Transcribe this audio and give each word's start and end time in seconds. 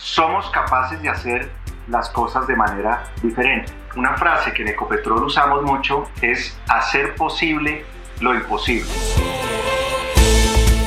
somos 0.00 0.48
capaces 0.50 1.00
de 1.02 1.08
hacer 1.08 1.50
las 1.88 2.08
cosas 2.10 2.46
de 2.46 2.56
manera 2.56 3.04
diferente. 3.22 3.72
Una 3.96 4.16
frase 4.16 4.52
que 4.52 4.62
en 4.62 4.68
Ecopetrol 4.68 5.24
usamos 5.24 5.62
mucho 5.62 6.08
es 6.22 6.58
hacer 6.68 7.14
posible 7.14 7.84
lo 8.20 8.34
imposible. 8.34 8.88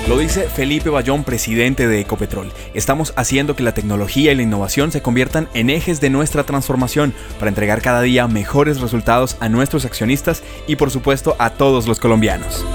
Lo 0.07 0.17
dice 0.17 0.49
Felipe 0.49 0.89
Bayón, 0.89 1.23
presidente 1.23 1.87
de 1.87 2.01
Ecopetrol. 2.01 2.51
Estamos 2.73 3.13
haciendo 3.15 3.55
que 3.55 3.63
la 3.63 3.73
tecnología 3.73 4.31
y 4.31 4.35
la 4.35 4.41
innovación 4.41 4.91
se 4.91 5.01
conviertan 5.01 5.47
en 5.53 5.69
ejes 5.69 6.01
de 6.01 6.09
nuestra 6.09 6.43
transformación 6.43 7.13
para 7.39 7.49
entregar 7.49 7.81
cada 7.81 8.01
día 8.01 8.27
mejores 8.27 8.81
resultados 8.81 9.37
a 9.39 9.47
nuestros 9.47 9.85
accionistas 9.85 10.43
y 10.67 10.75
por 10.75 10.91
supuesto 10.91 11.37
a 11.39 11.51
todos 11.51 11.87
los 11.87 11.99
colombianos. 12.01 12.65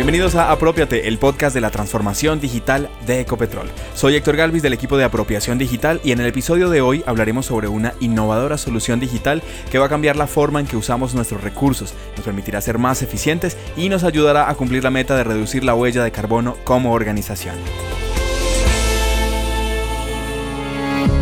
Bienvenidos 0.00 0.34
a 0.34 0.50
Apropiate, 0.50 1.08
el 1.08 1.18
podcast 1.18 1.54
de 1.54 1.60
la 1.60 1.70
transformación 1.70 2.40
digital 2.40 2.88
de 3.04 3.20
Ecopetrol. 3.20 3.68
Soy 3.94 4.16
Héctor 4.16 4.34
Galvis 4.34 4.62
del 4.62 4.72
equipo 4.72 4.96
de 4.96 5.04
apropiación 5.04 5.58
digital 5.58 6.00
y 6.02 6.12
en 6.12 6.20
el 6.20 6.26
episodio 6.26 6.70
de 6.70 6.80
hoy 6.80 7.04
hablaremos 7.04 7.44
sobre 7.44 7.68
una 7.68 7.92
innovadora 8.00 8.56
solución 8.56 8.98
digital 8.98 9.42
que 9.70 9.78
va 9.78 9.84
a 9.84 9.88
cambiar 9.90 10.16
la 10.16 10.26
forma 10.26 10.58
en 10.58 10.66
que 10.66 10.78
usamos 10.78 11.14
nuestros 11.14 11.44
recursos, 11.44 11.92
nos 12.16 12.24
permitirá 12.24 12.62
ser 12.62 12.78
más 12.78 13.02
eficientes 13.02 13.58
y 13.76 13.90
nos 13.90 14.02
ayudará 14.02 14.48
a 14.48 14.54
cumplir 14.54 14.82
la 14.84 14.90
meta 14.90 15.14
de 15.14 15.24
reducir 15.24 15.64
la 15.64 15.74
huella 15.74 16.02
de 16.02 16.12
carbono 16.12 16.56
como 16.64 16.94
organización. 16.94 17.56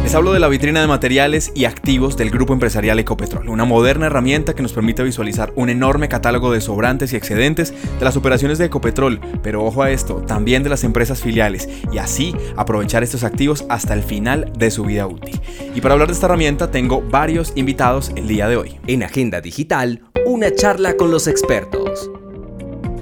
Les 0.08 0.14
hablo 0.14 0.32
de 0.32 0.40
la 0.40 0.48
vitrina 0.48 0.80
de 0.80 0.86
materiales 0.86 1.52
y 1.54 1.66
activos 1.66 2.16
del 2.16 2.30
grupo 2.30 2.54
empresarial 2.54 2.98
Ecopetrol, 2.98 3.50
una 3.50 3.66
moderna 3.66 4.06
herramienta 4.06 4.54
que 4.54 4.62
nos 4.62 4.72
permite 4.72 5.02
visualizar 5.02 5.52
un 5.54 5.68
enorme 5.68 6.08
catálogo 6.08 6.50
de 6.50 6.62
sobrantes 6.62 7.12
y 7.12 7.16
excedentes 7.16 7.74
de 7.98 8.04
las 8.06 8.16
operaciones 8.16 8.56
de 8.56 8.64
Ecopetrol, 8.64 9.20
pero 9.42 9.62
ojo 9.62 9.82
a 9.82 9.90
esto, 9.90 10.22
también 10.26 10.62
de 10.62 10.70
las 10.70 10.82
empresas 10.82 11.20
filiales, 11.20 11.68
y 11.92 11.98
así 11.98 12.34
aprovechar 12.56 13.02
estos 13.02 13.22
activos 13.22 13.66
hasta 13.68 13.92
el 13.92 14.02
final 14.02 14.50
de 14.56 14.70
su 14.70 14.84
vida 14.84 15.06
útil. 15.06 15.38
Y 15.74 15.82
para 15.82 15.92
hablar 15.92 16.08
de 16.08 16.14
esta 16.14 16.24
herramienta 16.24 16.70
tengo 16.70 17.02
varios 17.02 17.52
invitados 17.54 18.10
el 18.16 18.28
día 18.28 18.48
de 18.48 18.56
hoy. 18.56 18.80
En 18.86 19.02
Agenda 19.02 19.42
Digital, 19.42 20.04
una 20.24 20.54
charla 20.54 20.96
con 20.96 21.10
los 21.10 21.26
expertos. 21.26 21.87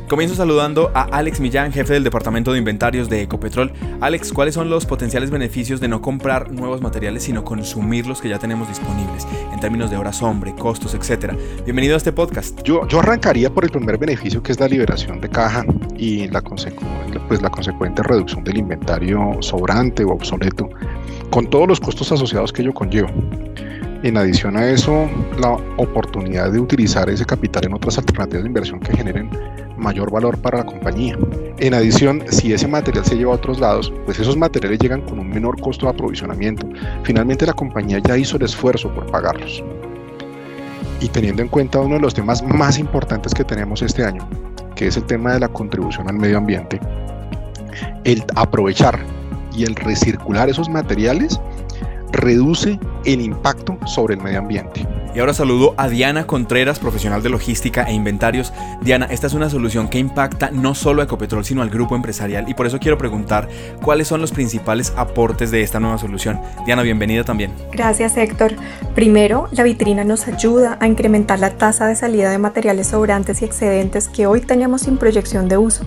Comienzo 0.08 0.36
saludando 0.36 0.92
a 0.94 1.02
Alex 1.02 1.40
Millán, 1.40 1.72
jefe 1.72 1.94
del 1.94 2.04
departamento 2.04 2.52
de 2.52 2.60
inventarios 2.60 3.08
de 3.08 3.22
Ecopetrol. 3.22 3.72
Alex, 4.00 4.32
¿cuáles 4.32 4.54
son 4.54 4.70
los 4.70 4.86
potenciales 4.86 5.32
beneficios 5.32 5.80
de 5.80 5.88
no 5.88 6.00
comprar 6.00 6.52
nuevos 6.52 6.80
materiales, 6.80 7.24
sino 7.24 7.42
consumir 7.42 8.06
los 8.06 8.20
que 8.20 8.28
ya 8.28 8.38
tenemos 8.38 8.68
disponibles, 8.68 9.26
en 9.52 9.58
términos 9.58 9.90
de 9.90 9.96
horas 9.96 10.22
hombre, 10.22 10.54
costos, 10.54 10.94
etcétera? 10.94 11.36
Bienvenido 11.64 11.94
a 11.94 11.96
este 11.96 12.12
podcast. 12.12 12.62
Yo, 12.62 12.86
yo 12.86 13.00
arrancaría 13.00 13.52
por 13.52 13.64
el 13.64 13.70
primer 13.70 13.98
beneficio, 13.98 14.40
que 14.44 14.52
es 14.52 14.60
la 14.60 14.68
liberación 14.68 15.20
de 15.20 15.28
caja 15.28 15.64
y 15.98 16.28
la, 16.28 16.40
pues, 16.40 17.42
la 17.42 17.50
consecuente 17.50 18.00
reducción 18.04 18.44
del 18.44 18.58
inventario 18.58 19.38
sobrante 19.40 20.04
o 20.04 20.10
obsoleto, 20.10 20.70
con 21.30 21.50
todos 21.50 21.66
los 21.66 21.80
costos 21.80 22.12
asociados 22.12 22.52
que 22.52 22.62
ello 22.62 22.72
conlleva. 22.72 23.10
En 24.04 24.16
adición 24.16 24.56
a 24.56 24.70
eso, 24.70 25.10
la 25.40 25.50
oportunidad 25.78 26.52
de 26.52 26.60
utilizar 26.60 27.10
ese 27.10 27.24
capital 27.24 27.64
en 27.64 27.74
otras 27.74 27.98
alternativas 27.98 28.44
de 28.44 28.48
inversión 28.48 28.78
que 28.78 28.96
generen 28.96 29.28
mayor 29.86 30.10
valor 30.10 30.36
para 30.38 30.58
la 30.58 30.66
compañía. 30.66 31.16
En 31.58 31.72
adición, 31.72 32.24
si 32.28 32.52
ese 32.52 32.66
material 32.66 33.04
se 33.04 33.16
lleva 33.16 33.32
a 33.32 33.36
otros 33.36 33.60
lados, 33.60 33.92
pues 34.04 34.18
esos 34.18 34.36
materiales 34.36 34.80
llegan 34.80 35.02
con 35.02 35.20
un 35.20 35.28
menor 35.28 35.60
costo 35.60 35.86
de 35.86 35.92
aprovisionamiento. 35.92 36.68
Finalmente 37.04 37.46
la 37.46 37.52
compañía 37.52 38.00
ya 38.00 38.18
hizo 38.18 38.36
el 38.36 38.42
esfuerzo 38.42 38.92
por 38.92 39.06
pagarlos. 39.06 39.62
Y 41.00 41.08
teniendo 41.08 41.40
en 41.42 41.48
cuenta 41.48 41.78
uno 41.78 41.94
de 41.94 42.00
los 42.00 42.14
temas 42.14 42.42
más 42.42 42.78
importantes 42.80 43.32
que 43.32 43.44
tenemos 43.44 43.80
este 43.80 44.04
año, 44.04 44.28
que 44.74 44.88
es 44.88 44.96
el 44.96 45.04
tema 45.04 45.34
de 45.34 45.40
la 45.40 45.48
contribución 45.48 46.08
al 46.08 46.16
medio 46.16 46.38
ambiente, 46.38 46.80
el 48.02 48.24
aprovechar 48.34 48.98
y 49.54 49.64
el 49.64 49.76
recircular 49.76 50.48
esos 50.48 50.68
materiales 50.68 51.40
reduce 52.10 52.78
el 53.04 53.20
impacto 53.20 53.78
sobre 53.86 54.14
el 54.14 54.20
medio 54.20 54.40
ambiente. 54.40 54.84
Y 55.16 55.18
ahora 55.18 55.32
saludo 55.32 55.72
a 55.78 55.88
Diana 55.88 56.26
Contreras, 56.26 56.78
profesional 56.78 57.22
de 57.22 57.30
logística 57.30 57.84
e 57.84 57.94
inventarios. 57.94 58.52
Diana, 58.82 59.06
esta 59.06 59.26
es 59.26 59.32
una 59.32 59.48
solución 59.48 59.88
que 59.88 59.98
impacta 59.98 60.50
no 60.50 60.74
solo 60.74 61.00
a 61.00 61.06
Ecopetrol, 61.06 61.42
sino 61.42 61.62
al 61.62 61.70
grupo 61.70 61.96
empresarial. 61.96 62.46
Y 62.50 62.52
por 62.52 62.66
eso 62.66 62.78
quiero 62.78 62.98
preguntar 62.98 63.48
cuáles 63.82 64.08
son 64.08 64.20
los 64.20 64.30
principales 64.30 64.92
aportes 64.94 65.50
de 65.50 65.62
esta 65.62 65.80
nueva 65.80 65.96
solución. 65.96 66.38
Diana, 66.66 66.82
bienvenida 66.82 67.24
también. 67.24 67.50
Gracias, 67.72 68.18
Héctor. 68.18 68.56
Primero, 68.94 69.48
la 69.52 69.62
vitrina 69.62 70.04
nos 70.04 70.28
ayuda 70.28 70.76
a 70.82 70.86
incrementar 70.86 71.40
la 71.40 71.56
tasa 71.56 71.86
de 71.86 71.96
salida 71.96 72.30
de 72.30 72.36
materiales 72.36 72.88
sobrantes 72.88 73.40
y 73.40 73.46
excedentes 73.46 74.10
que 74.10 74.26
hoy 74.26 74.42
tenemos 74.42 74.82
sin 74.82 74.98
proyección 74.98 75.48
de 75.48 75.56
uso. 75.56 75.86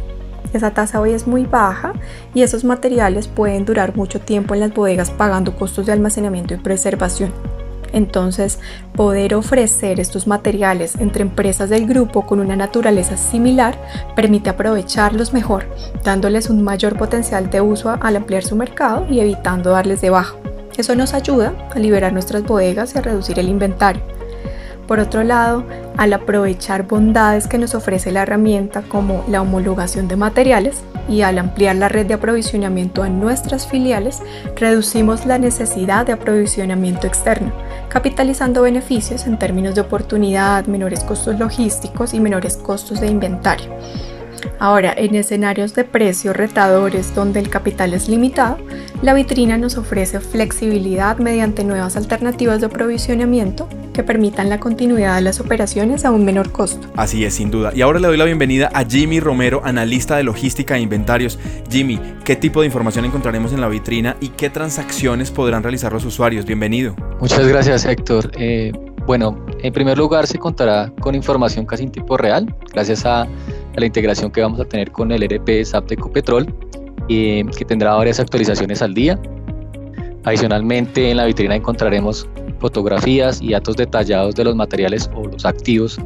Esa 0.53 0.71
tasa 0.71 0.99
hoy 0.99 1.11
es 1.11 1.27
muy 1.27 1.45
baja 1.45 1.93
y 2.33 2.41
esos 2.41 2.63
materiales 2.63 3.27
pueden 3.27 3.65
durar 3.65 3.95
mucho 3.95 4.19
tiempo 4.19 4.55
en 4.55 4.61
las 4.61 4.73
bodegas 4.73 5.11
pagando 5.11 5.55
costos 5.55 5.85
de 5.85 5.91
almacenamiento 5.91 6.55
y 6.55 6.57
preservación. 6.57 7.31
Entonces, 7.93 8.59
poder 8.95 9.35
ofrecer 9.35 9.99
estos 9.99 10.27
materiales 10.27 10.95
entre 10.99 11.21
empresas 11.21 11.69
del 11.69 11.87
grupo 11.87 12.25
con 12.25 12.39
una 12.39 12.55
naturaleza 12.55 13.17
similar 13.17 13.77
permite 14.15 14.49
aprovecharlos 14.49 15.33
mejor, 15.33 15.65
dándoles 16.03 16.49
un 16.49 16.63
mayor 16.63 16.97
potencial 16.97 17.49
de 17.49 17.61
uso 17.61 17.95
al 18.01 18.15
ampliar 18.15 18.43
su 18.43 18.55
mercado 18.55 19.05
y 19.09 19.19
evitando 19.19 19.71
darles 19.71 20.01
de 20.01 20.09
baja. 20.09 20.35
Eso 20.77 20.95
nos 20.95 21.13
ayuda 21.13 21.53
a 21.73 21.79
liberar 21.79 22.13
nuestras 22.13 22.43
bodegas 22.43 22.95
y 22.95 22.99
a 22.99 23.01
reducir 23.01 23.37
el 23.39 23.49
inventario. 23.49 24.01
Por 24.87 24.99
otro 24.99 25.23
lado, 25.23 25.65
al 25.97 26.13
aprovechar 26.13 26.87
bondades 26.87 27.47
que 27.47 27.57
nos 27.57 27.75
ofrece 27.75 28.11
la 28.11 28.23
herramienta 28.23 28.81
como 28.81 29.23
la 29.27 29.41
homologación 29.41 30.07
de 30.07 30.15
materiales 30.15 30.81
y 31.09 31.21
al 31.23 31.39
ampliar 31.39 31.75
la 31.75 31.89
red 31.89 32.05
de 32.05 32.13
aprovisionamiento 32.13 33.03
a 33.03 33.09
nuestras 33.09 33.67
filiales, 33.67 34.21
reducimos 34.55 35.25
la 35.25 35.37
necesidad 35.37 36.05
de 36.05 36.13
aprovisionamiento 36.13 37.07
externo, 37.07 37.51
capitalizando 37.89 38.61
beneficios 38.61 39.25
en 39.25 39.39
términos 39.39 39.75
de 39.75 39.81
oportunidad, 39.81 40.65
menores 40.67 41.03
costos 41.03 41.39
logísticos 41.39 42.13
y 42.13 42.19
menores 42.19 42.55
costos 42.55 43.01
de 43.01 43.07
inventario. 43.07 43.69
Ahora, 44.59 44.93
en 44.95 45.15
escenarios 45.15 45.73
de 45.73 45.83
precios 45.83 46.35
retadores 46.35 47.13
donde 47.13 47.39
el 47.39 47.49
capital 47.49 47.93
es 47.93 48.07
limitado, 48.07 48.57
la 49.01 49.13
vitrina 49.13 49.57
nos 49.57 49.77
ofrece 49.77 50.19
flexibilidad 50.19 51.17
mediante 51.17 51.63
nuevas 51.63 51.97
alternativas 51.97 52.59
de 52.59 52.67
aprovisionamiento 52.67 53.67
que 53.99 54.03
permitan 54.05 54.47
la 54.47 54.61
continuidad 54.61 55.15
de 55.15 55.21
las 55.21 55.41
operaciones 55.41 56.05
a 56.05 56.11
un 56.11 56.23
menor 56.23 56.53
costo. 56.53 56.87
Así 56.95 57.25
es, 57.25 57.33
sin 57.33 57.51
duda. 57.51 57.73
Y 57.75 57.81
ahora 57.81 57.99
le 57.99 58.07
doy 58.07 58.15
la 58.15 58.23
bienvenida 58.23 58.71
a 58.73 58.85
Jimmy 58.85 59.19
Romero, 59.19 59.59
analista 59.65 60.15
de 60.15 60.23
logística 60.23 60.77
e 60.77 60.79
inventarios. 60.79 61.37
Jimmy, 61.69 61.99
¿qué 62.23 62.37
tipo 62.37 62.61
de 62.61 62.67
información 62.67 63.03
encontraremos 63.03 63.51
en 63.51 63.59
la 63.59 63.67
vitrina 63.67 64.15
y 64.21 64.29
qué 64.29 64.49
transacciones 64.49 65.31
podrán 65.31 65.63
realizar 65.63 65.91
los 65.91 66.05
usuarios? 66.05 66.45
Bienvenido. 66.45 66.95
Muchas 67.19 67.45
gracias, 67.45 67.83
Héctor. 67.83 68.31
Eh, 68.37 68.71
bueno, 69.05 69.45
en 69.61 69.73
primer 69.73 69.97
lugar 69.97 70.27
se 70.27 70.37
contará 70.37 70.93
con 71.01 71.13
información 71.13 71.65
casi 71.65 71.83
en 71.83 71.91
tiempo 71.91 72.15
real, 72.15 72.55
gracias 72.71 73.05
a 73.05 73.27
la 73.75 73.85
integración 73.85 74.31
que 74.31 74.39
vamos 74.39 74.61
a 74.61 74.63
tener 74.63 74.93
con 74.93 75.11
el 75.11 75.23
ERP 75.23 75.65
SAP 75.65 75.89
de 75.89 75.95
Ecopetrol, 75.95 76.47
eh, 77.09 77.43
que 77.57 77.65
tendrá 77.65 77.95
varias 77.95 78.21
actualizaciones 78.21 78.81
al 78.81 78.93
día. 78.93 79.19
Adicionalmente, 80.23 81.11
en 81.11 81.17
la 81.17 81.25
vitrina 81.25 81.53
encontraremos 81.53 82.29
fotografías 82.59 83.41
y 83.41 83.51
datos 83.51 83.75
detallados 83.75 84.35
de 84.35 84.43
los 84.43 84.55
materiales 84.55 85.09
o 85.15 85.25
los 85.25 85.45
activos 85.45 85.97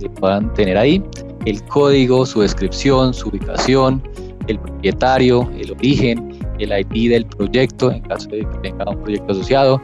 que 0.00 0.08
puedan 0.10 0.52
tener 0.54 0.76
ahí, 0.76 1.02
el 1.46 1.62
código, 1.64 2.26
su 2.26 2.40
descripción, 2.40 3.14
su 3.14 3.28
ubicación, 3.28 4.02
el 4.48 4.58
propietario, 4.58 5.50
el 5.58 5.70
origen, 5.72 6.38
el 6.58 6.78
IP 6.78 7.10
del 7.10 7.26
proyecto 7.26 7.90
en 7.90 8.02
caso 8.02 8.28
de 8.28 8.40
que 8.40 8.58
tenga 8.62 8.88
un 8.90 8.98
proyecto 9.02 9.32
asociado, 9.32 9.80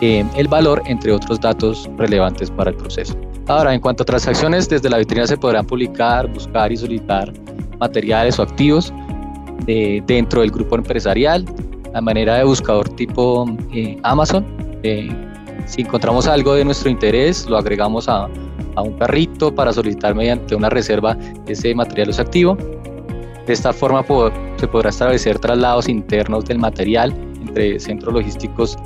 eh, 0.00 0.24
el 0.36 0.48
valor, 0.48 0.82
entre 0.86 1.12
otros 1.12 1.40
datos 1.40 1.88
relevantes 1.98 2.50
para 2.50 2.70
el 2.70 2.76
proceso. 2.76 3.14
Ahora, 3.46 3.74
en 3.74 3.80
cuanto 3.80 4.02
a 4.02 4.06
transacciones, 4.06 4.68
desde 4.68 4.88
la 4.88 4.98
vitrina 4.98 5.26
se 5.26 5.36
podrán 5.36 5.66
publicar, 5.66 6.28
buscar 6.32 6.70
y 6.72 6.76
solicitar 6.76 7.32
materiales 7.78 8.38
o 8.38 8.42
activos 8.42 8.92
eh, 9.66 10.02
dentro 10.06 10.40
del 10.40 10.50
grupo 10.50 10.76
empresarial, 10.76 11.44
a 11.94 12.00
manera 12.00 12.36
de 12.36 12.44
buscador 12.44 12.88
tipo 12.90 13.46
eh, 13.74 13.96
Amazon. 14.02 14.46
Eh, 14.82 15.08
si 15.70 15.82
encontramos 15.82 16.26
algo 16.26 16.54
de 16.54 16.64
nuestro 16.64 16.90
interés, 16.90 17.46
lo 17.48 17.56
agregamos 17.56 18.08
a, 18.08 18.28
un 18.76 18.92
carrito 18.98 19.54
para 19.54 19.72
solicitar 19.72 20.14
mediante 20.14 20.54
una 20.54 20.70
reserva 20.70 21.16
ese 21.46 21.74
material 21.74 22.10
o 22.10 22.20
activo. 22.20 22.56
De 23.46 23.52
esta 23.52 23.72
forma 23.72 24.02
se 24.56 24.66
podrá 24.66 24.88
establecer 24.88 25.38
traslados 25.38 25.88
internos 25.88 26.46
del 26.46 26.58
material 26.58 27.14
entre 27.40 27.78
centros 27.78 28.14
logísticos 28.14 28.76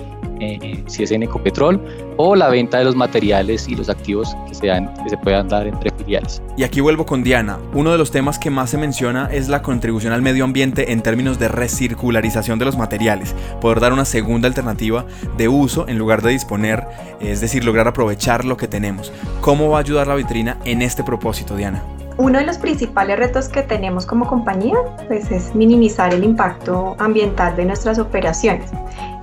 eh, 0.53 0.85
si 0.87 1.03
es 1.03 1.11
en 1.11 1.23
Ecopetrol, 1.23 1.81
o 2.17 2.37
la 2.37 2.49
venta 2.49 2.79
de 2.79 2.85
los 2.85 2.97
materiales 2.97 3.69
y 3.69 3.75
los 3.75 3.89
activos 3.89 4.37
que, 4.49 4.55
sean, 4.55 4.93
que 5.03 5.11
se 5.11 5.17
puedan 5.19 5.49
dar 5.49 5.67
entre 5.67 5.91
filiales. 5.91 6.43
Y 6.57 6.63
aquí 6.63 6.81
vuelvo 6.81 7.07
con 7.07 7.25
Diana. 7.25 7.59
Uno 7.73 7.93
de 7.93 7.99
los 7.99 8.11
temas 8.11 8.39
que 8.39 8.51
más 8.51 8.71
se 8.71 8.79
menciona 8.79 9.29
es 9.33 9.49
la 9.49 9.63
contribución 9.63 10.13
al 10.13 10.23
medio 10.23 10.45
ambiente 10.45 10.93
en 10.93 11.03
términos 11.03 11.39
de 11.39 11.49
recircularización 11.49 12.59
de 12.59 12.65
los 12.65 12.77
materiales, 12.77 13.35
poder 13.61 13.81
dar 13.81 13.93
una 13.93 14.05
segunda 14.05 14.49
alternativa 14.49 15.07
de 15.37 15.49
uso 15.49 15.89
en 15.89 15.99
lugar 15.99 16.23
de 16.23 16.31
disponer, 16.31 16.87
es 17.21 17.41
decir, 17.41 17.65
lograr 17.65 17.89
aprovechar 17.89 18.45
lo 18.45 18.57
que 18.57 18.69
tenemos. 18.69 19.13
¿Cómo 19.41 19.71
va 19.71 19.79
a 19.79 19.81
ayudar 19.81 20.07
la 20.07 20.15
vitrina 20.15 20.59
en 20.65 20.83
este 20.83 21.03
propósito, 21.03 21.57
Diana? 21.57 21.83
Uno 22.17 22.39
de 22.39 22.47
los 22.47 22.59
principales 22.59 23.19
retos 23.19 23.49
que 23.49 23.63
tenemos 23.63 24.07
como 24.07 24.29
compañía 24.29 24.77
pues, 25.09 25.33
es 25.33 25.53
minimizar 25.55 26.15
el 26.15 26.23
impacto 26.23 26.95
ambiental 27.01 27.57
de 27.57 27.65
nuestras 27.65 27.99
operaciones 27.99 28.71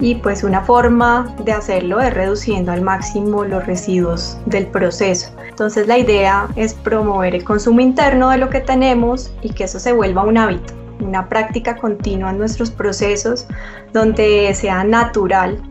y 0.02 0.16
pues 0.16 0.44
una 0.44 0.62
forma 0.62 1.34
de 1.46 1.52
hacerlo 1.52 2.02
es 2.02 2.14
reduciendo 2.14 2.72
al 2.72 2.82
máximo 2.82 3.46
los 3.46 3.66
residuos 3.66 4.38
del 4.48 4.66
proceso. 4.68 5.32
Entonces 5.48 5.88
la 5.88 6.00
idea 6.00 6.48
es 6.56 6.74
promover 6.74 7.36
el 7.36 7.44
consumo 7.44 7.80
interno 7.82 8.32
de 8.32 8.40
lo 8.40 8.50
que 8.50 8.62
tenemos 8.62 9.32
y 9.44 9.54
que 9.54 9.66
eso 9.66 9.80
se 9.80 9.94
vuelva 9.94 10.24
un 10.24 10.40
hábito, 10.40 10.74
una 11.00 11.30
práctica 11.30 11.78
continua 11.78 12.32
en 12.32 12.40
nuestros 12.40 12.72
procesos 12.72 13.46
donde 13.94 14.52
sea 14.56 14.84
natural 14.84 15.62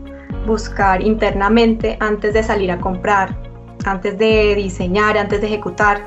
buscar 0.47 1.01
internamente 1.01 1.97
antes 1.99 2.33
de 2.33 2.41
salir 2.41 2.71
a 2.71 2.79
comprar, 2.79 3.37
antes 3.85 4.17
de 4.17 4.55
diseñar, 4.55 5.17
antes 5.17 5.41
de 5.41 5.47
ejecutar. 5.47 6.05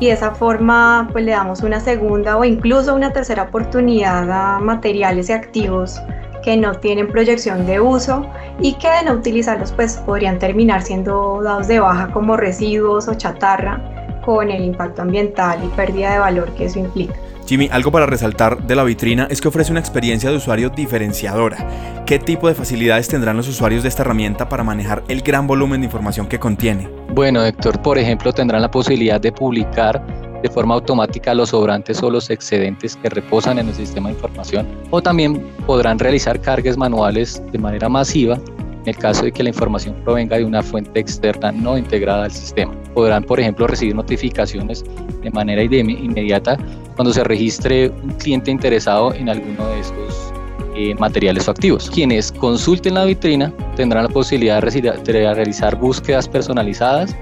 Y 0.00 0.06
de 0.06 0.12
esa 0.12 0.30
forma 0.30 1.10
pues 1.12 1.26
le 1.26 1.32
damos 1.32 1.60
una 1.60 1.78
segunda 1.78 2.38
o 2.38 2.44
incluso 2.44 2.94
una 2.94 3.12
tercera 3.12 3.42
oportunidad 3.42 4.30
a 4.30 4.58
materiales 4.60 5.28
y 5.28 5.34
activos 5.34 6.00
que 6.42 6.56
no 6.56 6.74
tienen 6.74 7.08
proyección 7.08 7.66
de 7.66 7.80
uso 7.80 8.26
y 8.60 8.74
que 8.74 8.88
de 8.88 9.04
no 9.04 9.12
utilizarlos 9.12 9.72
pues 9.72 9.96
podrían 9.98 10.38
terminar 10.38 10.82
siendo 10.82 11.40
dados 11.42 11.68
de 11.68 11.80
baja 11.80 12.10
como 12.12 12.36
residuos 12.36 13.08
o 13.08 13.14
chatarra 13.14 14.20
con 14.24 14.50
el 14.50 14.64
impacto 14.64 15.02
ambiental 15.02 15.60
y 15.64 15.68
pérdida 15.76 16.12
de 16.12 16.18
valor 16.18 16.50
que 16.54 16.66
eso 16.66 16.78
implica. 16.78 17.14
Jimmy, 17.46 17.68
algo 17.72 17.90
para 17.90 18.06
resaltar 18.06 18.62
de 18.64 18.76
la 18.76 18.84
vitrina 18.84 19.26
es 19.28 19.40
que 19.40 19.48
ofrece 19.48 19.72
una 19.72 19.80
experiencia 19.80 20.30
de 20.30 20.36
usuario 20.36 20.70
diferenciadora. 20.70 22.04
¿Qué 22.06 22.20
tipo 22.20 22.46
de 22.46 22.54
facilidades 22.54 23.08
tendrán 23.08 23.36
los 23.36 23.48
usuarios 23.48 23.82
de 23.82 23.88
esta 23.88 24.02
herramienta 24.02 24.48
para 24.48 24.62
manejar 24.62 25.02
el 25.08 25.22
gran 25.22 25.48
volumen 25.48 25.80
de 25.80 25.86
información 25.86 26.28
que 26.28 26.38
contiene? 26.38 26.88
Bueno, 27.12 27.44
Héctor, 27.44 27.82
por 27.82 27.98
ejemplo, 27.98 28.32
tendrán 28.32 28.62
la 28.62 28.70
posibilidad 28.70 29.20
de 29.20 29.32
publicar 29.32 30.29
de 30.42 30.48
forma 30.48 30.74
automática 30.74 31.34
los 31.34 31.50
sobrantes 31.50 32.02
o 32.02 32.10
los 32.10 32.30
excedentes 32.30 32.96
que 32.96 33.08
reposan 33.08 33.58
en 33.58 33.68
el 33.68 33.74
sistema 33.74 34.08
de 34.08 34.14
información 34.14 34.66
o 34.90 35.02
también 35.02 35.44
podrán 35.66 35.98
realizar 35.98 36.40
cargas 36.40 36.76
manuales 36.76 37.42
de 37.52 37.58
manera 37.58 37.88
masiva 37.88 38.38
en 38.82 38.88
el 38.88 38.96
caso 38.96 39.24
de 39.24 39.32
que 39.32 39.42
la 39.42 39.50
información 39.50 39.94
provenga 40.04 40.38
de 40.38 40.44
una 40.44 40.62
fuente 40.62 40.98
externa 41.00 41.52
no 41.52 41.76
integrada 41.76 42.24
al 42.24 42.30
sistema. 42.30 42.72
Podrán, 42.94 43.24
por 43.24 43.38
ejemplo, 43.38 43.66
recibir 43.66 43.94
notificaciones 43.94 44.84
de 45.22 45.30
manera 45.30 45.62
inmediata 45.62 46.56
cuando 46.96 47.12
se 47.12 47.22
registre 47.24 47.90
un 47.90 48.12
cliente 48.14 48.50
interesado 48.50 49.12
en 49.14 49.28
alguno 49.28 49.68
de 49.68 49.80
estos 49.80 50.32
eh, 50.74 50.94
materiales 50.94 51.46
o 51.46 51.50
activos. 51.50 51.90
Quienes 51.90 52.32
consulten 52.32 52.94
la 52.94 53.04
vitrina 53.04 53.52
tendrán 53.76 54.04
la 54.04 54.08
posibilidad 54.08 54.62
de 54.62 55.34
realizar 55.34 55.76
búsquedas 55.76 56.26
personalizadas 56.26 57.14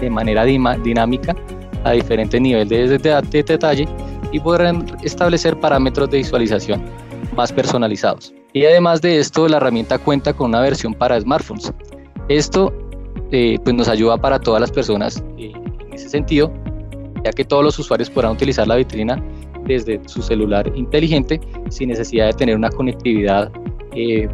de 0.00 0.10
manera 0.10 0.44
dinámica 0.44 1.34
a 1.84 1.92
diferentes 1.92 2.40
niveles 2.40 3.02
de, 3.02 3.42
detalle 3.42 3.86
y 4.32 4.40
podrán 4.40 4.86
establecer 5.02 5.58
parámetros 5.58 6.10
de 6.10 6.18
visualización 6.18 6.82
más 7.36 7.52
personalizados. 7.52 8.34
Y 8.52 8.64
además 8.64 9.00
de 9.00 9.18
esto, 9.18 9.48
la 9.48 9.56
herramienta 9.56 9.98
cuenta 9.98 10.32
con 10.32 10.50
una 10.50 10.60
versión 10.60 10.94
para 10.94 11.20
smartphones. 11.20 11.72
Esto 12.28 12.72
eh, 13.30 13.58
pues 13.62 13.74
nos 13.74 13.88
ayuda 13.88 14.16
para 14.16 14.38
todas 14.38 14.60
las 14.60 14.70
personas 14.70 15.22
eh, 15.38 15.52
en 15.54 15.92
ese 15.92 16.08
sentido, 16.08 16.52
ya 17.24 17.32
que 17.32 17.44
todos 17.44 17.64
los 17.64 17.78
usuarios 17.78 18.10
podrán 18.10 18.32
utilizar 18.32 18.66
la 18.66 18.76
vitrina 18.76 19.22
desde 19.64 20.00
su 20.06 20.22
celular 20.22 20.70
inteligente 20.74 21.40
sin 21.70 21.88
necesidad 21.88 22.26
de 22.26 22.32
tener 22.34 22.56
una 22.56 22.70
conectividad 22.70 23.50
eh, 23.94 24.28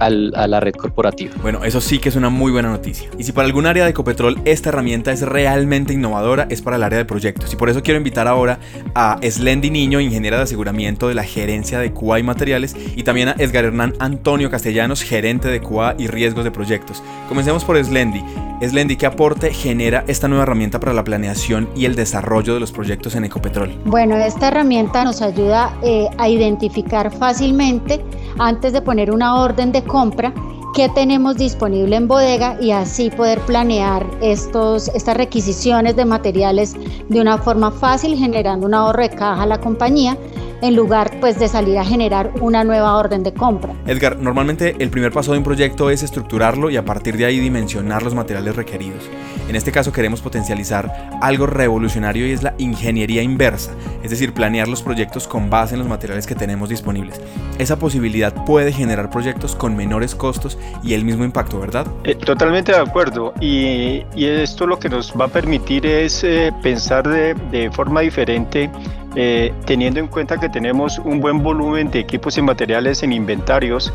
a 0.00 0.10
la 0.10 0.60
red 0.60 0.74
corporativa. 0.74 1.34
Bueno, 1.42 1.64
eso 1.64 1.80
sí 1.80 1.98
que 1.98 2.08
es 2.08 2.16
una 2.16 2.30
muy 2.30 2.52
buena 2.52 2.70
noticia. 2.70 3.08
Y 3.18 3.24
si 3.24 3.32
para 3.32 3.46
algún 3.46 3.66
área 3.66 3.84
de 3.84 3.90
Ecopetrol 3.90 4.40
esta 4.44 4.68
herramienta 4.70 5.12
es 5.12 5.22
realmente 5.22 5.92
innovadora, 5.92 6.46
es 6.50 6.62
para 6.62 6.76
el 6.76 6.82
área 6.82 6.98
de 6.98 7.04
proyectos. 7.04 7.52
Y 7.52 7.56
por 7.56 7.70
eso 7.70 7.82
quiero 7.82 7.98
invitar 7.98 8.28
ahora 8.28 8.58
a 8.94 9.18
Slendy 9.22 9.70
Niño, 9.70 10.00
ingeniera 10.00 10.36
de 10.36 10.44
aseguramiento 10.44 11.08
de 11.08 11.14
la 11.14 11.24
gerencia 11.24 11.78
de 11.78 11.92
QA 11.92 12.18
y 12.18 12.22
materiales, 12.22 12.76
y 12.96 13.02
también 13.02 13.28
a 13.28 13.36
Edgar 13.38 13.64
Hernán 13.64 13.94
Antonio 13.98 14.50
Castellanos, 14.50 15.02
gerente 15.02 15.48
de 15.48 15.60
QA 15.60 15.94
y 15.98 16.06
riesgos 16.06 16.44
de 16.44 16.50
proyectos. 16.50 17.02
Comencemos 17.28 17.64
por 17.64 17.82
Slendy. 17.82 18.22
Slendy, 18.60 18.96
¿qué 18.96 19.06
aporte 19.06 19.52
genera 19.52 20.04
esta 20.06 20.28
nueva 20.28 20.44
herramienta 20.44 20.80
para 20.80 20.92
la 20.92 21.04
planeación 21.04 21.68
y 21.74 21.84
el 21.84 21.94
desarrollo 21.94 22.54
de 22.54 22.60
los 22.60 22.72
proyectos 22.72 23.14
en 23.14 23.24
Ecopetrol? 23.24 23.74
Bueno, 23.84 24.16
esta 24.16 24.48
herramienta 24.48 25.04
nos 25.04 25.22
ayuda 25.22 25.76
eh, 25.82 26.08
a 26.18 26.28
identificar 26.28 27.10
fácilmente 27.10 28.00
antes 28.38 28.72
de 28.72 28.82
poner 28.82 29.10
una 29.10 29.40
orden 29.40 29.72
de 29.72 29.82
compra 29.82 30.32
qué 30.74 30.88
tenemos 30.88 31.36
disponible 31.36 31.94
en 31.96 32.08
bodega 32.08 32.56
y 32.60 32.72
así 32.72 33.08
poder 33.10 33.38
planear 33.40 34.04
estos, 34.20 34.88
estas 34.88 35.16
requisiciones 35.16 35.94
de 35.94 36.04
materiales 36.04 36.74
de 37.08 37.20
una 37.20 37.38
forma 37.38 37.70
fácil, 37.70 38.16
generando 38.16 38.66
un 38.66 38.74
ahorro 38.74 39.02
de 39.02 39.10
caja 39.10 39.42
a 39.42 39.46
la 39.46 39.60
compañía 39.60 40.18
en 40.62 40.74
lugar 40.74 41.10
pues 41.20 41.38
de 41.38 41.46
salir 41.46 41.78
a 41.78 41.84
generar 41.84 42.32
una 42.40 42.64
nueva 42.64 42.96
orden 42.96 43.22
de 43.22 43.32
compra. 43.32 43.74
Edgar, 43.86 44.18
normalmente 44.18 44.74
el 44.78 44.90
primer 44.90 45.12
paso 45.12 45.32
de 45.32 45.38
un 45.38 45.44
proyecto 45.44 45.90
es 45.90 46.02
estructurarlo 46.02 46.70
y 46.70 46.76
a 46.76 46.84
partir 46.84 47.16
de 47.16 47.26
ahí 47.26 47.38
dimensionar 47.38 48.02
los 48.02 48.14
materiales 48.14 48.56
requeridos. 48.56 49.04
En 49.48 49.56
este 49.56 49.72
caso 49.72 49.92
queremos 49.92 50.20
potencializar 50.20 51.10
algo 51.20 51.46
revolucionario 51.46 52.26
y 52.26 52.32
es 52.32 52.42
la 52.42 52.54
ingeniería 52.58 53.22
inversa, 53.22 53.72
es 54.02 54.10
decir, 54.10 54.32
planear 54.32 54.68
los 54.68 54.82
proyectos 54.82 55.28
con 55.28 55.50
base 55.50 55.74
en 55.74 55.80
los 55.80 55.88
materiales 55.88 56.26
que 56.26 56.34
tenemos 56.34 56.68
disponibles. 56.68 57.20
Esa 57.58 57.78
posibilidad 57.78 58.44
puede 58.44 58.72
generar 58.72 59.10
proyectos 59.10 59.54
con 59.54 59.76
menores 59.76 60.14
costos 60.14 60.58
y 60.82 60.94
el 60.94 61.04
mismo 61.04 61.24
impacto, 61.24 61.60
¿verdad? 61.60 61.86
Eh, 62.04 62.14
totalmente 62.14 62.72
de 62.72 62.78
acuerdo. 62.78 63.34
Y, 63.40 64.02
esto 64.14 64.66
lo 64.66 64.78
que 64.78 64.88
nos 64.88 65.12
va 65.12 65.26
a 65.26 65.28
permitir 65.28 65.86
es 65.86 66.24
eh, 66.24 66.52
pensar 66.62 67.06
de, 67.06 67.34
de 67.50 67.70
forma 67.70 68.00
diferente 68.00 68.70
eh, 69.16 69.52
teniendo 69.64 70.00
en 70.00 70.08
cuenta 70.08 70.38
que 70.38 70.48
tenemos 70.48 70.98
un 70.98 71.20
buen 71.20 71.40
volumen 71.40 71.88
de 71.90 72.00
equipos 72.00 72.36
y 72.36 72.42
materiales 72.42 73.02
en 73.04 73.12
inventarios 73.12 73.92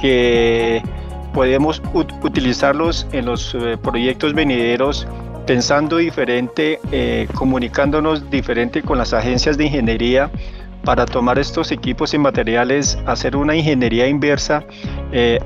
que 0.00 0.80
podemos 1.32 1.82
utilizarlos 2.22 3.06
en 3.12 3.26
los 3.26 3.54
eh, 3.54 3.76
proyectos 3.82 4.34
venideros 4.34 5.06
pensando 5.46 5.96
diferente, 5.96 6.78
eh, 6.92 7.26
comunicándonos 7.34 8.30
diferente 8.30 8.82
con 8.82 8.98
las 8.98 9.12
agencias 9.12 9.58
de 9.58 9.64
ingeniería 9.64 10.30
para 10.84 11.04
tomar 11.06 11.38
estos 11.38 11.72
equipos 11.72 12.14
y 12.14 12.18
materiales, 12.18 12.98
hacer 13.06 13.36
una 13.36 13.54
ingeniería 13.54 14.08
inversa, 14.08 14.64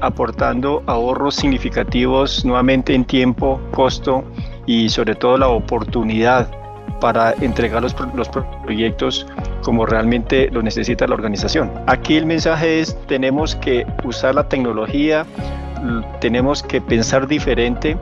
aportando 0.00 0.82
ahorros 0.86 1.34
significativos 1.34 2.42
nuevamente 2.44 2.94
en 2.94 3.04
tiempo, 3.04 3.60
costo 3.72 4.24
y 4.64 4.88
sobre 4.88 5.14
todo 5.14 5.36
la 5.36 5.48
oportunidad 5.48 6.48
para 7.00 7.32
entregar 7.40 7.82
los, 7.82 7.94
los 8.14 8.28
proyectos 8.28 9.26
como 9.62 9.86
realmente 9.86 10.50
lo 10.50 10.62
necesita 10.62 11.06
la 11.06 11.14
organización. 11.14 11.70
Aquí 11.86 12.16
el 12.16 12.26
mensaje 12.26 12.80
es, 12.80 12.96
tenemos 13.06 13.54
que 13.56 13.86
usar 14.04 14.34
la 14.34 14.48
tecnología, 14.48 15.26
tenemos 16.20 16.62
que 16.62 16.80
pensar 16.80 17.26
diferente 17.26 17.96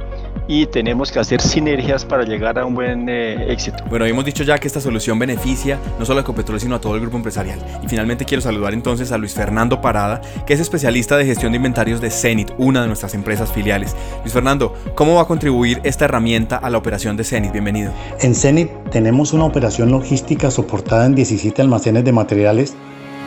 y 0.47 0.67
tenemos 0.67 1.11
que 1.11 1.19
hacer 1.19 1.41
sinergias 1.41 2.05
para 2.05 2.25
llegar 2.25 2.59
a 2.59 2.67
un 2.67 2.75
buen 2.75 3.09
eh, 3.09 3.51
éxito. 3.51 3.83
Bueno, 3.89 4.05
hemos 4.05 4.25
dicho 4.25 4.45
ya 4.45 4.59
que 4.59 4.67
esta 4.67 4.81
solución 4.81 5.19
beneficia 5.19 5.79
no 5.99 6.05
solo 6.05 6.21
a 6.21 6.23
Ecopetrol, 6.23 6.61
sino 6.61 6.75
a 6.75 6.81
todo 6.81 6.95
el 6.97 7.01
grupo 7.01 7.17
empresarial. 7.17 7.59
Y 7.83 7.89
finalmente 7.89 8.25
quiero 8.25 8.43
saludar 8.43 8.75
entonces 8.75 9.11
a 9.13 9.19
Luis 9.19 9.33
Fernando 9.33 9.81
Parada, 9.81 10.21
que 10.47 10.53
es 10.53 10.61
especialista 10.61 11.17
de 11.17 11.25
gestión 11.25 11.53
de 11.53 11.57
inventarios 11.57 12.01
de 12.01 12.11
Zenit, 12.11 12.51
una 12.59 12.83
de 12.83 12.89
nuestras 12.89 13.15
empresas 13.15 13.53
filiales. 13.53 13.97
Luis 14.21 14.33
Fernando, 14.33 14.75
¿cómo 14.95 15.15
va 15.15 15.23
a 15.23 15.27
contribuir 15.27 15.81
esta 15.85 16.05
herramienta 16.05 16.57
a 16.57 16.69
la 16.69 16.79
operación 16.79 17.17
de 17.17 17.25
Zenit? 17.25 17.53
Bienvenido. 17.53 17.93
En 18.21 18.35
Zenit 18.35 18.71
tenemos 18.91 19.33
una 19.33 19.45
operación 19.45 19.91
logística 19.91 20.51
soportada 20.51 21.07
en 21.07 21.15
17 21.15 21.63
almacenes 21.63 22.05
de 22.05 22.13
materiales 22.13 22.75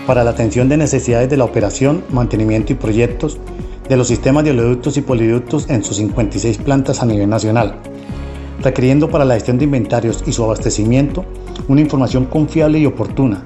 para 0.06 0.24
la 0.24 0.30
atención 0.30 0.70
de 0.70 0.78
necesidades 0.78 1.30
de 1.30 1.38
la 1.38 1.44
operación, 1.44 2.04
mantenimiento 2.12 2.72
y 2.74 2.76
proyectos 2.76 3.40
de 3.90 3.98
los 3.98 4.08
sistemas 4.08 4.44
de 4.44 4.52
oleoductos 4.52 4.98
y 4.98 5.02
poliductos 5.02 5.70
en 5.70 5.84
sus 5.84 5.98
56 5.98 6.58
plantas 6.58 7.02
a 7.02 7.06
nivel 7.06 7.30
nacional, 7.30 7.80
requiriendo 8.62 9.10
para 9.10 9.26
la 9.26 9.36
gestión 9.36 9.58
de 9.58 9.66
inventarios 9.66 10.24
y 10.26 10.34
su 10.34 10.44
abastecimiento 10.44 11.26
una 11.68 11.82
información 11.82 12.26
confiable 12.26 12.80
y 12.80 12.86
oportuna, 12.86 13.44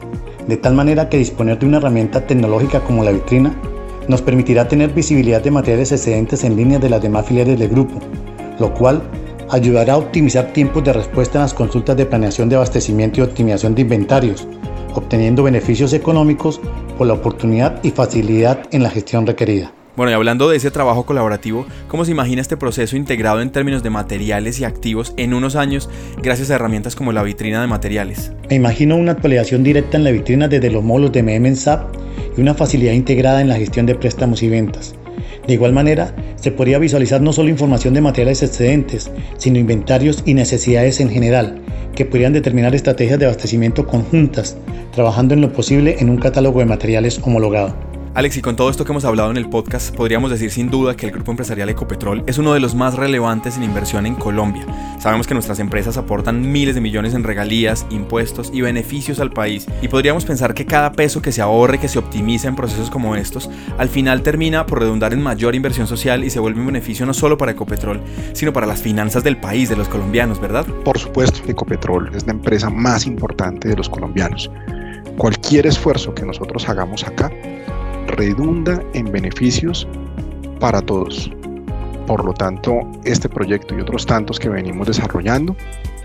de 0.48 0.57
tal 0.57 0.74
manera 0.74 1.10
que 1.10 1.17
disponer 1.17 1.60
de 1.60 1.65
una 1.65 1.77
herramienta 1.77 2.25
tecnológica 2.25 2.81
como 2.81 3.03
la 3.03 3.12
vitrina 3.12 3.55
nos 4.07 4.21
permitirá 4.21 4.67
tener 4.67 4.93
visibilidad 4.93 5.41
de 5.41 5.51
materiales 5.51 5.91
excedentes 5.91 6.43
en 6.43 6.55
línea 6.55 6.79
de 6.79 6.89
las 6.89 7.01
demás 7.01 7.25
filiales 7.25 7.60
del 7.60 7.69
grupo, 7.69 8.00
lo 8.60 8.74
cual 8.74 9.01
ayudará 9.50 9.93
a 9.93 9.98
optimizar 9.98 10.53
tiempos 10.53 10.83
de 10.83 10.93
respuesta 10.93 11.38
en 11.38 11.43
las 11.43 11.53
consultas 11.53 11.98
de 11.98 12.05
planeación 12.05 12.50
de 12.50 12.55
abastecimiento 12.55 13.19
y 13.19 13.24
optimización 13.24 13.75
de 13.75 13.81
inventarios, 13.81 14.48
obteniendo 14.95 15.43
beneficios 15.43 15.93
económicos 15.93 16.60
por 16.98 17.07
la 17.07 17.13
oportunidad 17.13 17.81
y 17.83 17.91
facilidad 17.91 18.62
en 18.71 18.83
la 18.83 18.89
gestión 18.89 19.27
requerida. 19.27 19.71
Bueno, 19.95 20.12
y 20.12 20.15
hablando 20.15 20.50
de 20.50 20.55
ese 20.55 20.71
trabajo 20.71 21.05
colaborativo, 21.05 21.65
¿cómo 21.89 22.05
se 22.05 22.12
imagina 22.12 22.41
este 22.41 22.55
proceso 22.55 22.95
integrado 22.95 23.41
en 23.41 23.51
términos 23.51 23.83
de 23.83 23.89
materiales 23.89 24.57
y 24.62 24.63
activos 24.63 25.13
en 25.17 25.33
unos 25.33 25.57
años 25.57 25.89
gracias 26.24 26.50
a 26.50 26.55
herramientas 26.55 26.95
como 26.95 27.12
la 27.12 27.24
vitrina 27.24 27.60
de 27.60 27.67
materiales? 27.67 28.31
Me 28.50 28.55
imagino 28.55 28.95
una 28.95 29.12
actualización 29.12 29.63
directa 29.63 29.98
en 29.98 30.05
la 30.05 30.12
vitrina 30.12 30.48
desde 30.48 30.71
los 30.71 30.81
módulos 30.81 31.12
de 31.12 31.24
MM 31.24 31.53
SAP 31.57 31.93
y 32.38 32.41
una 32.41 32.53
facilidad 32.53 32.93
integrada 32.93 33.41
en 33.41 33.50
la 33.50 33.57
gestión 33.57 33.86
de 33.86 33.95
préstamos 33.95 34.41
y 34.43 34.48
ventas. 34.50 34.95
De 35.45 35.55
igual 35.55 35.74
manera, 35.74 36.15
se 36.36 36.51
podría 36.51 36.79
visualizar 36.79 37.19
no 37.19 37.33
solo 37.33 37.50
información 37.50 37.93
de 37.93 38.00
materiales 38.00 38.43
excedentes, 38.43 39.12
sino 39.38 39.60
inventarios 39.60 40.24
y 40.25 40.36
necesidades 40.36 41.01
en 41.01 41.10
general, 41.10 41.62
que 41.95 42.05
podrían 42.05 42.31
determinar 42.31 42.74
estrategias 42.75 43.19
de 43.19 43.25
abastecimiento 43.25 43.86
conjuntas, 43.86 44.55
trabajando 44.93 45.33
en 45.33 45.41
lo 45.41 45.51
posible 45.51 45.98
en 46.00 46.10
un 46.10 46.17
catálogo 46.17 46.60
de 46.60 46.65
materiales 46.65 47.19
homologado. 47.24 47.90
Alex, 48.13 48.36
y 48.36 48.41
con 48.41 48.58
todo 48.58 48.70
esto 48.70 48.84
que 48.84 48.91
hemos 48.91 49.06
hablado 49.06 49.32
en 49.32 49.38
el 49.38 49.48
podcast, 49.48 49.96
podríamos 49.96 50.30
decir 50.30 50.51
sin 50.51 50.70
duda 50.70 50.98
que 50.98 51.06
el 51.06 51.13
grupo 51.13 51.32
empresarial 51.32 51.70
Ecopetrol 51.70 52.25
es 52.27 52.38
uno 52.38 52.53
de 52.53 52.60
los 52.60 52.75
más 52.75 52.96
relevantes 52.96 53.56
en 53.56 53.63
inversión 53.63 54.06
en 54.06 54.15
Colombia. 54.15 54.65
Sabemos 55.00 55.27
que 55.27 55.34
nuestras 55.34 55.60
empresas 55.60 55.96
aportan 55.96 56.51
miles 56.51 56.75
de 56.75 56.82
millones 56.82 57.13
en 57.13 57.24
regalías, 57.24 57.86
impuestos 57.89 58.51
y 58.53 58.60
beneficios 58.60 59.22
al 59.22 59.32
país, 59.32 59.65
y 59.82 59.88
podríamos 59.88 60.25
pensar 60.25 60.53
que 60.53 60.65
cada 60.65 60.91
peso 60.91 61.22
que 61.22 61.32
se 61.32 61.41
ahorre, 61.41 61.80
que 61.80 61.88
se 61.88 62.00
optimiza 62.00 62.50
en 62.50 62.58
procesos 62.58 62.89
como 62.89 63.15
estos, 63.15 63.50
al 63.77 63.88
final 63.88 64.24
termina 64.24 64.65
por 64.65 64.80
redundar 64.80 65.13
en 65.13 65.22
mayor 65.22 65.56
inversión 65.56 65.88
social 65.88 66.25
y 66.25 66.30
se 66.30 66.41
vuelve 66.41 66.60
un 66.60 66.68
beneficio 66.68 67.06
no 67.06 67.13
solo 67.13 67.38
para 67.38 67.53
Ecopetrol, 67.53 68.01
sino 68.34 68.51
para 68.51 68.68
las 68.68 68.82
finanzas 68.82 69.24
del 69.24 69.38
país, 69.38 69.70
de 69.70 69.77
los 69.77 69.88
colombianos, 69.88 70.41
¿verdad? 70.41 70.65
Por 70.84 71.00
supuesto, 71.00 71.50
Ecopetrol 71.50 72.13
es 72.13 72.25
la 72.25 72.34
empresa 72.34 72.70
más 72.70 73.08
importante 73.08 73.70
de 73.70 73.77
los 73.77 73.88
colombianos. 73.88 74.51
Cualquier 75.18 75.65
esfuerzo 75.65 76.13
que 76.13 76.25
nosotros 76.25 76.68
hagamos 76.68 77.06
acá 77.06 77.32
redunda 78.08 78.81
en 78.93 79.12
beneficios 79.12 79.88
para 80.60 80.81
todos. 80.81 81.31
Por 82.08 82.25
lo 82.25 82.34
tanto, 82.34 82.81
este 83.03 83.29
proyecto 83.29 83.77
y 83.77 83.81
otros 83.81 84.05
tantos 84.05 84.39
que 84.39 84.50
venimos 84.50 84.88
desarrollando 84.88 85.55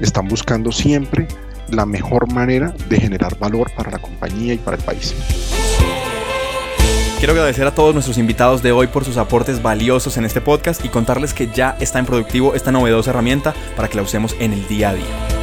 están 0.00 0.28
buscando 0.28 0.70
siempre 0.70 1.26
la 1.70 1.86
mejor 1.86 2.32
manera 2.32 2.74
de 2.88 3.00
generar 3.00 3.38
valor 3.38 3.70
para 3.76 3.90
la 3.90 3.98
compañía 3.98 4.54
y 4.54 4.58
para 4.58 4.76
el 4.76 4.82
país. 4.82 5.14
Quiero 7.18 7.32
agradecer 7.32 7.66
a 7.66 7.74
todos 7.74 7.94
nuestros 7.94 8.18
invitados 8.18 8.62
de 8.62 8.72
hoy 8.72 8.88
por 8.88 9.04
sus 9.04 9.16
aportes 9.16 9.62
valiosos 9.62 10.18
en 10.18 10.26
este 10.26 10.42
podcast 10.42 10.84
y 10.84 10.90
contarles 10.90 11.32
que 11.32 11.48
ya 11.48 11.76
está 11.80 11.98
en 11.98 12.04
productivo 12.04 12.54
esta 12.54 12.70
novedosa 12.70 13.10
herramienta 13.10 13.54
para 13.74 13.88
que 13.88 13.96
la 13.96 14.02
usemos 14.02 14.36
en 14.38 14.52
el 14.52 14.68
día 14.68 14.90
a 14.90 14.94
día. 14.94 15.35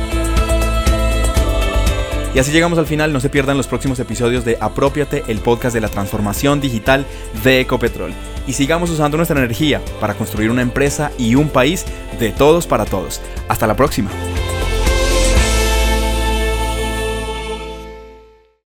Y 2.33 2.39
así 2.39 2.51
llegamos 2.51 2.79
al 2.79 2.87
final, 2.87 3.13
no 3.13 3.19
se 3.19 3.29
pierdan 3.29 3.57
los 3.57 3.67
próximos 3.67 3.99
episodios 3.99 4.43
de 4.43 4.57
Apropiate, 4.59 5.23
el 5.27 5.37
podcast 5.37 5.75
de 5.75 5.81
la 5.81 5.89
transformación 5.89 6.59
digital 6.59 7.05
de 7.43 7.59
Ecopetrol. 7.59 8.11
Y 8.47 8.53
sigamos 8.53 8.89
usando 8.89 9.17
nuestra 9.17 9.37
energía 9.37 9.81
para 9.99 10.15
construir 10.15 10.49
una 10.49 10.63
empresa 10.63 11.11
y 11.19 11.35
un 11.35 11.49
país 11.49 11.85
de 12.19 12.31
todos 12.31 12.65
para 12.65 12.85
todos. 12.85 13.21
Hasta 13.47 13.67
la 13.67 13.75
próxima. 13.75 14.09